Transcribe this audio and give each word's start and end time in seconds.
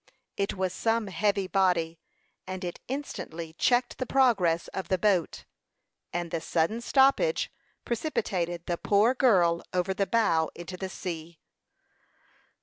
It 0.35 0.55
was 0.55 0.73
some 0.73 1.05
heavy 1.05 1.45
body, 1.45 1.99
and 2.47 2.63
it 2.63 2.79
instantly 2.87 3.53
checked 3.59 3.99
the 3.99 4.07
progress 4.07 4.67
of 4.69 4.87
the 4.87 4.97
boat, 4.97 5.45
and 6.11 6.31
the 6.31 6.41
sudden 6.41 6.81
stoppage 6.81 7.51
precipitated 7.85 8.65
the 8.65 8.77
poor 8.79 9.13
girl 9.13 9.61
over 9.73 9.93
the 9.93 10.07
bow 10.07 10.49
into 10.55 10.75
the 10.75 10.89
sea. 10.89 11.37